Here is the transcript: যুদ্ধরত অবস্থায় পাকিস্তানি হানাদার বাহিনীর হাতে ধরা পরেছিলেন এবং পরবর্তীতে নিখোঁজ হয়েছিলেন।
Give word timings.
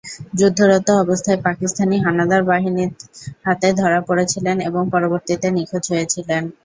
যুদ্ধরত 0.35 0.87
অবস্থায় 1.03 1.39
পাকিস্তানি 1.47 1.95
হানাদার 2.05 2.41
বাহিনীর 2.45 2.91
হাতে 3.45 3.67
ধরা 3.79 3.99
পরেছিলেন 4.09 4.57
এবং 4.67 4.83
পরবর্তীতে 4.93 5.47
নিখোঁজ 5.51 5.83
হয়েছিলেন। 5.91 6.43